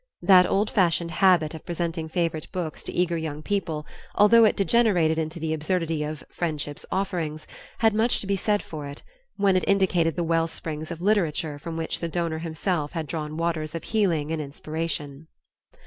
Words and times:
That 0.23 0.47
old 0.47 0.71
fashioned 0.71 1.11
habit 1.11 1.53
of 1.53 1.63
presenting 1.63 2.09
favorite 2.09 2.51
books 2.51 2.81
to 2.81 2.91
eager 2.91 3.15
young 3.17 3.43
people, 3.43 3.85
although 4.15 4.45
it 4.45 4.55
degenerated 4.55 5.19
into 5.19 5.39
the 5.39 5.53
absurdity 5.53 6.01
of 6.03 6.23
"friendship's 6.31 6.87
offerings," 6.91 7.45
had 7.81 7.93
much 7.93 8.19
to 8.21 8.25
be 8.25 8.35
said 8.35 8.63
for 8.63 8.87
it, 8.87 9.03
when 9.37 9.55
it 9.55 9.63
indicated 9.67 10.15
the 10.15 10.23
wellsprings 10.23 10.89
of 10.89 11.01
literature 11.01 11.59
from 11.59 11.77
which 11.77 11.99
the 11.99 12.09
donor 12.09 12.39
himself 12.39 12.93
had 12.93 13.05
drawn 13.05 13.37
waters 13.37 13.75
of 13.75 13.83
healing 13.83 14.31
and 14.31 14.41
inspiration. 14.41 15.27